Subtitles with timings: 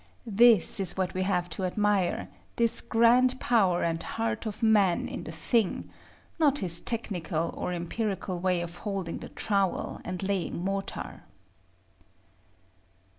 [0.25, 5.25] This is what we have to admire, this grand power and heart of man in
[5.25, 5.91] the thing;
[6.39, 11.21] not his technical or empirical way of holding the trowel and laying mortar.